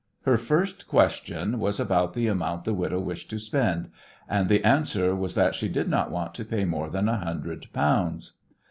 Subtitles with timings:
[0.23, 3.91] Her first question was about the amount the widow wished to spend,
[4.27, 7.71] and the answer was that she did not want to pay more than a hundred
[7.71, 8.31] pounds.